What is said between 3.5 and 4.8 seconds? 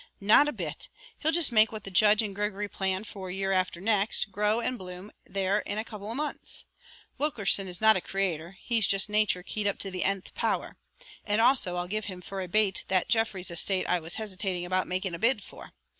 after next, grow and